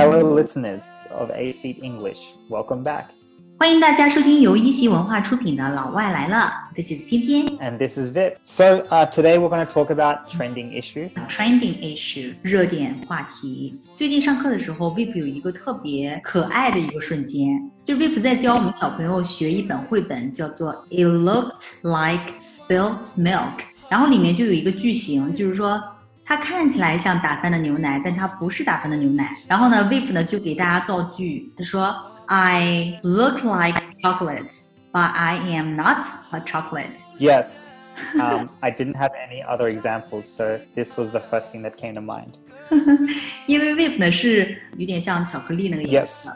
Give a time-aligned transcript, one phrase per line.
[0.00, 2.32] Hello, listeners of AC English.
[2.48, 3.08] Welcome back.
[3.58, 8.36] 欢迎大家收听由一席文化出品的《老外来了》，This is 翩翩 And this is Vip.
[8.40, 11.10] So uh, today we're going to talk about trending issue.
[11.28, 13.74] Trending issue 热点话题。
[13.94, 23.58] 最近上课的时候，Vip 有一个特别可爱的一个瞬间，就是 Vip 在教我们小朋友学一本绘本，叫做《It Looked Like Spilled Milk》，
[23.90, 25.78] 然后里面就有一个句型，就是说。
[26.30, 29.36] 它看起来像打翻的牛奶，但它不是打翻的牛奶。
[29.48, 31.92] 然后呢，Vip 呢就给大家造句，他说
[32.26, 34.54] ：“I look like chocolate,
[34.92, 37.64] but I am not a chocolate.” Yes.
[38.14, 41.94] Um, I didn't have any other examples, so this was the first thing that came
[41.94, 42.34] to mind.
[43.48, 46.32] 因为 Vip 呢是有点像巧克力那个颜色，yes.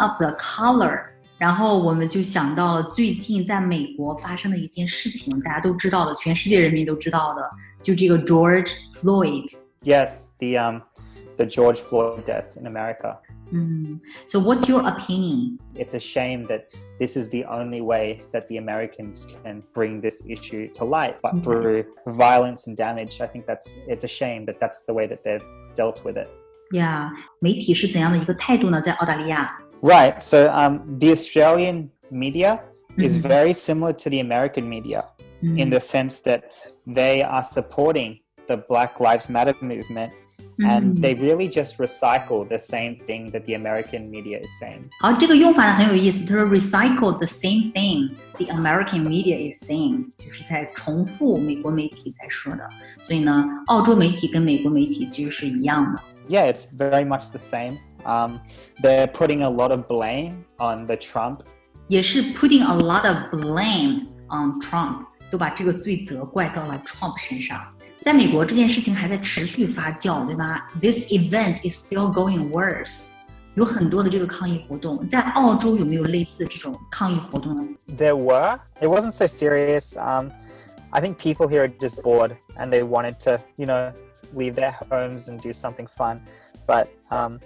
[0.00, 1.12] of the color。
[1.41, 7.49] 然后我们就想到了最近在美国发生的一件事情，大家都知道的，全世界人民都知道的，
[7.81, 9.45] 就这个 George Floyd。
[9.83, 10.81] Yes, the um,
[11.37, 13.17] the George Floyd death in America.
[13.51, 15.59] 嗯，So what's your opinion？
[15.75, 16.63] It's a shame that
[16.99, 21.41] this is the only way that the Americans can bring this issue to light, but
[21.43, 23.21] through violence and damage.
[23.21, 25.41] I think that's it's a shame that that's the way that they've
[25.75, 26.27] dealt with it.
[26.71, 28.81] 呀、媒体是怎样的一个态度呢？
[28.81, 30.21] 在澳大利亚， Right.
[30.21, 32.59] So um, the Australian media
[32.97, 33.21] is Mhm.
[33.21, 35.03] very similar to the American media
[35.41, 36.41] 嗯 in the sense that
[36.87, 40.11] they are supporting the Black Lives Matter movement
[40.57, 44.89] 嗯 and they really just recycle the same thing that the American media is saying.
[44.99, 46.25] 好，这个用法呢很有意思。
[46.25, 52.67] 他说 recycle the same thing the American media is saying，就是在重复美国媒体在说的。
[53.01, 56.01] 所以呢，澳洲媒体跟美国媒体其实是一样的。
[56.27, 57.77] Yeah, it's very much the same.
[58.05, 58.39] Um,
[58.81, 61.39] they're putting a lot of blame on the Trump
[61.87, 67.61] 也是 putting a lot of blame on Trump，都把这个罪责怪到了 Trump 身上。
[68.01, 70.69] 在美国，这件事情还在持续发酵，对吧？
[70.81, 73.09] This event is still going worse。
[73.55, 77.63] 有很多的这个抗议活动，在澳洲有没有类似这种抗议活动呢？
[77.87, 78.59] There were.
[78.79, 79.97] It wasn't so serious.
[79.97, 80.31] Um,
[80.91, 83.91] I think people here are just bored and they wanted to, you know,
[84.33, 86.21] leave their homes and do something fun.
[86.67, 87.39] But um,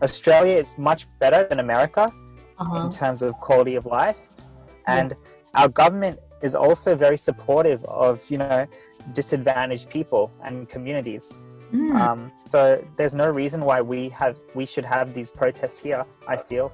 [0.00, 2.10] Australia is much better than America
[2.56, 4.16] 啊哈 in terms of quality of life,
[4.86, 5.14] and
[5.52, 8.66] our government is also very supportive of, you know,
[9.12, 11.38] disadvantaged people and communities.
[11.70, 11.92] 嗯。
[11.96, 16.04] Um, so there's no reason why we have we should have these protests here.
[16.26, 16.70] I feel.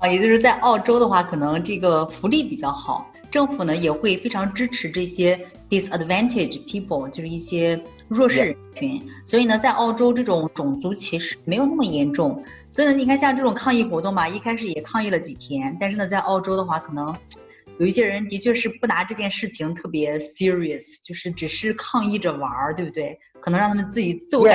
[0.00, 5.38] 啊，也就是在澳洲的话，可能这个福利比较好，政府呢也会非常支持这些
[5.70, 9.01] disadvantaged people，就是一些 弱势人群。
[9.23, 12.43] 所以呢，在澳洲这种种族歧视没有那么严重。
[12.69, 17.15] 所以呢，你看像这种抗议活动吧，一开始也抗议了几天，但是呢，在澳洲的话，可能
[17.77, 23.17] 有一些人的确是不拿这件事情特别 serious，就是只是抗议着玩儿，对不对？
[23.39, 24.49] 可能让他们自己自我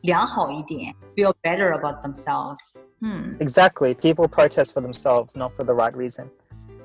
[0.00, 2.74] 良好一点，feel better about themselves。
[3.00, 3.36] 嗯。
[3.38, 3.94] exactly.
[3.94, 6.26] People protest for themselves, not for the right reason.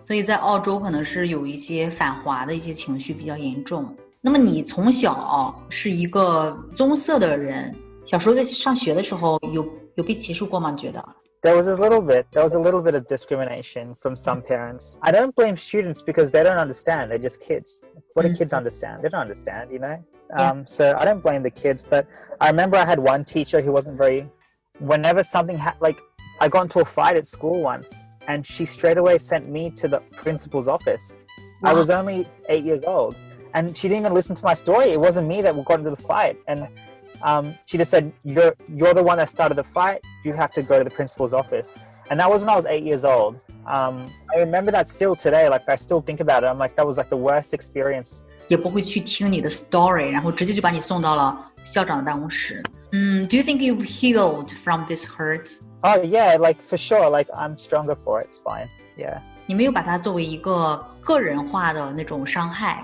[0.04, 3.96] 所以在澳洲可能是有一些反华的一些情绪比较严重。
[4.23, 10.71] 那么你从小啊是一个棕色的人，小时候在上学的时候有有被歧视过吗？
[10.71, 11.05] 你觉得？
[11.41, 12.25] There was a little bit.
[12.33, 14.99] There was a little bit of discrimination from some parents.
[15.01, 17.11] I don't blame students because they don't understand.
[17.11, 17.81] They're just kids.
[18.15, 18.39] What do Mm.
[18.39, 19.03] kids understand?
[19.03, 20.03] They don't understand, you know.
[20.31, 20.51] Yeah.
[20.51, 21.85] Um, so I don't blame the kids.
[21.89, 22.07] But
[22.41, 24.29] I remember I had one teacher who wasn't very.
[24.81, 26.01] Whenever something ha- like
[26.41, 27.95] I got into a fight at school once,
[28.27, 31.15] and she straight away sent me to the principal's office.
[31.65, 31.79] I Wow.
[31.79, 33.15] was only eight years old,
[33.55, 34.91] and she didn't even listen to my story.
[34.91, 36.69] It wasn't me that got into the fight, and
[37.23, 40.01] um, she just said, "You're you're the one that started the fight.
[40.25, 41.75] You have to go to the principal's office."
[42.11, 43.37] And that was when I was eight years old.
[43.67, 45.49] Um, I remember that still today.
[45.49, 46.47] Like I still think about it.
[46.47, 48.23] I'm like, that was like the worst experience.
[48.49, 52.63] 也不会去听你的 story，然后直接就把你送到了校长的办公室。
[52.93, 55.59] 嗯，Do you think you've healed from this hurt？
[55.83, 57.11] Oh yeah, like for sure.
[57.11, 58.29] Like I'm stronger for it.
[58.31, 58.69] It's fine.
[58.97, 59.21] Yeah.
[59.47, 62.83] 你没有把它作为一个个人化的那种伤害。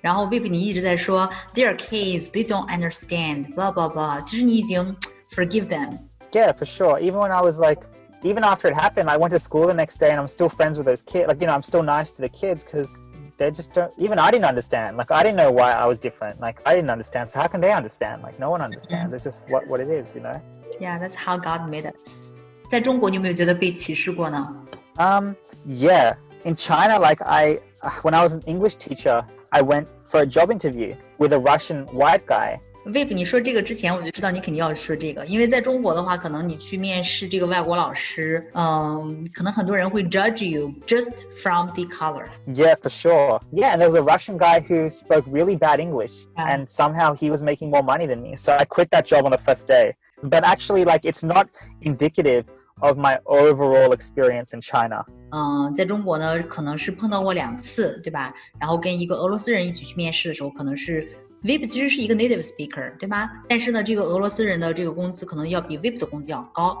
[0.00, 4.20] 然后 Vip 你一直在说 They're kids, they don't understand, blah blah blah。
[4.20, 4.96] 其实你已经
[5.30, 5.98] forgive them。
[6.32, 6.98] Yeah, for sure.
[6.98, 7.80] Even when I was like,
[8.22, 10.78] even after it happened, I went to school the next day and I'm still friends
[10.78, 11.28] with those kids.
[11.28, 12.98] Like, you know, I'm still nice to the kids because
[13.38, 14.96] they just don't, even I didn't understand.
[14.96, 16.40] Like, I didn't know why I was different.
[16.40, 17.30] Like, I didn't understand.
[17.30, 18.22] So how can they understand?
[18.22, 19.12] Like, no one understands.
[19.14, 20.40] It's just what, what it is, you know?
[20.80, 22.30] Yeah, that's how God made us。
[22.68, 24.48] 在中国，你有没有觉得被歧视过呢？
[24.96, 25.34] Um,
[25.66, 26.14] yeah.
[26.44, 27.58] In China, like I,
[28.02, 31.86] when I was an English teacher, I went for a job interview with a Russian
[31.86, 42.26] white guy Viv，你说这个之前我就知道你肯定要说这个，因为在中国的话，可能你去面试这个外国老师，嗯，可能很多人会 judge you just from the color。
[42.46, 43.40] Yeah, for sure.
[43.50, 46.58] Yeah, and there was a Russian guy who spoke really bad English, Yeah.
[46.58, 48.36] and somehow he was making more money than me.
[48.36, 49.94] So I quit that job on the first day.
[50.22, 51.48] But actually, like, it's not
[51.80, 52.44] indicative
[52.80, 55.04] of my overall experience in China.
[55.30, 58.34] 嗯，在中国呢，可能是碰到过两次，对吧？
[58.60, 61.08] 然后跟一个俄罗斯人一起去面试的时候，可能是
[61.42, 63.28] VIP 其实是一个 native speaker，对吧？
[63.48, 66.78] 但是呢，这个俄罗斯人的这个工资可能要比 VIP 的工资要高。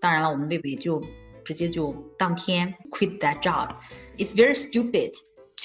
[0.00, 1.02] 当然了，我们 VIP 也就
[1.44, 5.14] 直接就当天 quit that job。It's very stupid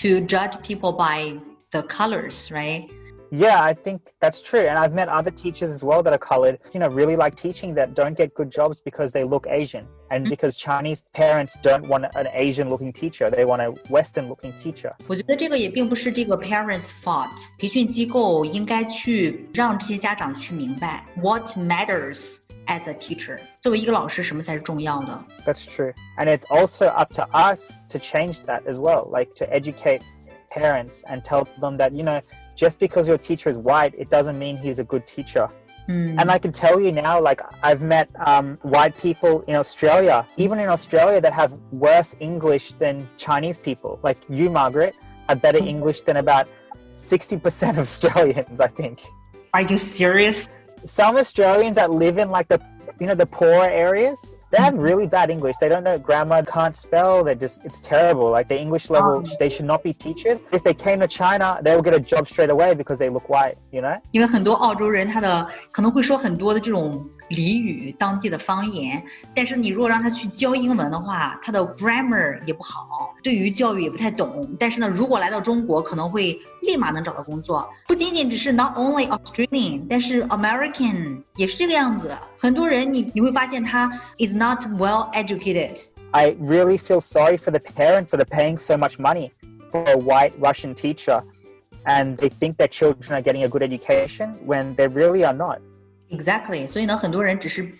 [0.01, 1.40] to judge people by
[1.72, 2.88] the colors, right?
[3.34, 4.62] Yeah, I think that's true.
[4.62, 7.75] And I've met other teachers as well that are colored, you know, really like teaching
[7.75, 12.06] that don't get good jobs because they look Asian and because Chinese parents don't want
[12.16, 13.30] an Asian looking teacher.
[13.30, 14.96] They want a Western looking teacher.
[15.07, 23.40] 我觉得这个也并不是这个 parents' fault，培训机构应该去让这些家长去明白 what matters as a teacher。
[23.62, 25.24] 作为一个老师，什么才是重要的？
[25.46, 25.94] That's true.
[26.18, 30.01] And it's also up to us to change that as well, like to educate
[30.61, 32.21] parents and tell them that, you know,
[32.62, 35.49] just because your teacher is white, it doesn't mean he's a good teacher.
[35.87, 40.27] 嗯 And I can tell you now, like, I've met um, white people in Australia,
[40.45, 44.01] even in Australia, that have worse English than Chinese people.
[44.03, 44.95] Like you, Margaret,
[45.29, 46.47] have better English than about
[46.95, 49.03] 60% of Australians, I think.
[49.53, 50.49] Are you serious?
[50.85, 52.61] Some Australians that live in like the,
[53.00, 55.57] you know, the poorer areas, they have really bad English.
[55.57, 57.24] They don't know grammar, can't spell.
[57.24, 58.31] They're just, it's terrible.
[58.31, 59.38] Like the English level, Oh.
[59.40, 60.42] they should not be teachers.
[60.51, 63.30] If they came to China, they will get a job straight away because they look
[63.30, 64.00] white, you know?
[64.12, 69.04] 因为很多澳洲人他的可能会说很多的这种俚语、当地的方言，
[69.36, 74.50] 但是你如果让他去教英文的话，他的 grammar 也不好，对于教育也不太懂。
[74.60, 77.69] 但是呢，如果来到中国，可能会 立马能找到工作。
[77.88, 82.12] 不仅仅只是 not only Australian，但是 American 也是这个样子。
[82.38, 85.88] 很多人你你会发现他 is not well educated。
[86.12, 89.31] I really feel sorry for the parents that are paying so much money
[89.72, 91.22] for a white Russian teacher
[91.86, 95.60] and they think their children are getting a good education when they really are not.
[96.10, 97.72] Exactly，所以呢，很多人只是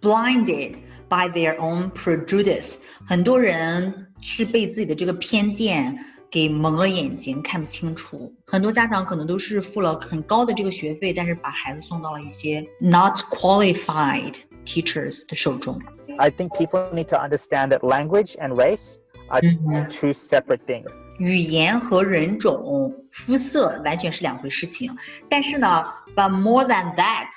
[0.00, 0.74] blinded
[1.08, 2.76] by their own prejudice，
[3.06, 5.96] 很多人是被自己的这个偏见
[6.32, 8.32] 给蒙了眼睛，看不清楚。
[8.44, 14.34] 很多家长可能都是付了很高的这个学费，但是把孩子送到了一些 not qualified
[14.64, 15.80] teachers 的手中。
[16.18, 18.96] I think people need to understand that language and race
[19.28, 19.88] are Mhm.
[19.88, 20.90] two separate things.
[21.18, 24.96] 语言和人种、肤色完全是两回事情。
[25.28, 27.28] 但是呢，but more than that，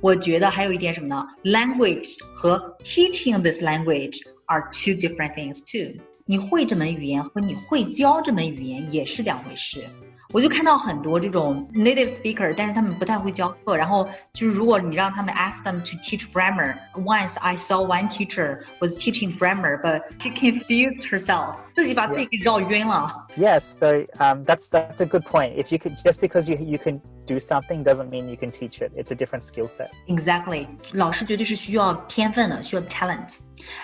[0.00, 1.26] 我觉得还有一点什么呢？
[1.44, 6.00] language 和 teaching this language are two different things too。
[6.27, 9.87] 你会这门语言和你会教这门语言也是两回事。
[10.32, 13.76] 我就看到很多这种 native speaker，但是他们不太会教课。
[13.76, 23.26] 然后就是如果你让他们 ask them to teach grammar，once I saw one teacher was teaching grammar，but she confused herself，自己把自己给绕晕了。
[23.36, 25.56] Yes, so um, that's that's a good point.
[25.56, 28.80] If you could just because you you can do something doesn't mean you can teach
[28.80, 28.92] it.
[28.96, 29.90] It's a different skill set.
[30.06, 33.38] Exactly，老师绝对是需要天分的，需要 talent。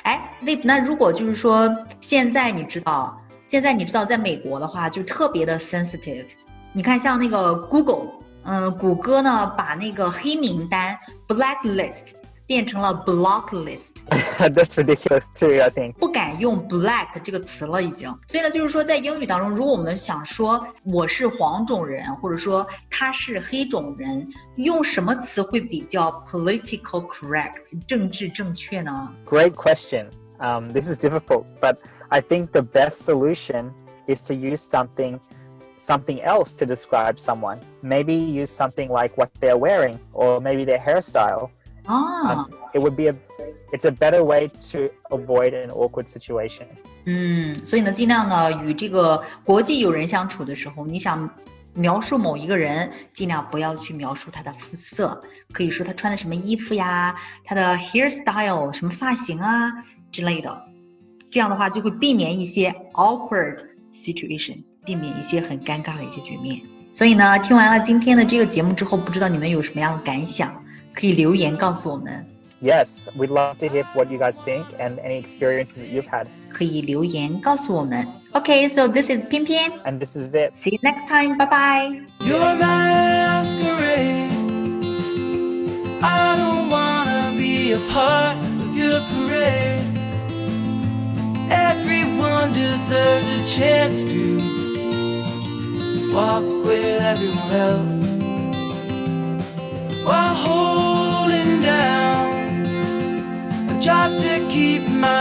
[0.05, 3.21] 哎，Vip，那如果就是说现在你知道，
[3.52, 6.26] 现在你知道，在美国的话就特别的 sensitive。
[6.72, 8.08] 你看，像那个 Google，
[8.44, 12.12] 嗯、谷歌呢把那个黑名单 blacklist
[12.46, 14.06] 变成了 block list。
[14.40, 15.62] that's ridiculous too.
[15.62, 15.96] I think.
[15.96, 18.18] 不敢用 black 这个词了，已经。
[18.26, 24.26] 所以呢，就是说在英语当中，如果我们想说我是黄种人，或者说他是黑种人，
[24.56, 30.06] 用什么词会比较 political correct 政治正确呢？Great question.
[30.41, 31.79] Um, this is difficult, but
[32.11, 33.73] I think the best solution
[34.07, 35.19] is to use something
[35.79, 37.59] something else to describe someone.
[37.83, 41.51] Maybe use something like what they're wearing or maybe their hairstyle.
[41.85, 43.15] 啊， Um, it would be a
[43.73, 46.67] it's a better way to avoid an awkward situation.
[47.05, 51.31] 嗯，所以呢，尽量呢与这个国际友人相处的时候，你想
[51.75, 55.23] 描述某一个人，尽量不要去描述他的肤色，
[55.53, 59.73] 可以说他穿的什么衣服呀，他的 hairstyle 什么发型啊
[60.11, 60.63] 之类的。
[61.31, 63.59] 这样的话就会避免一些 awkward
[63.93, 66.61] situation，避免一些很尴尬的一些局面。
[66.93, 72.27] 所以呢，听完了今天的这个节目之后，不知道你们有什么样的感想，可以留言告诉我们，
[72.63, 76.27] Yes, we'd love to hear what you guys think and any experiences that you've had.
[76.51, 78.07] 可以留言告诉我们。
[78.33, 80.53] OK，so、this is 偏偏 And this is Vip.
[80.55, 81.91] ，see you next time，拜拜。
[92.50, 94.38] Deserves a chance to
[96.12, 98.02] walk with everyone else.
[100.04, 102.66] while holding down.
[103.70, 105.21] a job to keep my